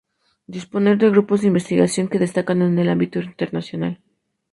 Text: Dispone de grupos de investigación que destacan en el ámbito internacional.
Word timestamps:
Dispone 0.55 0.95
de 0.95 1.11
grupos 1.11 1.41
de 1.41 1.47
investigación 1.49 2.07
que 2.07 2.17
destacan 2.25 2.63
en 2.63 2.79
el 2.79 2.89
ámbito 2.89 3.19
internacional. 3.19 4.01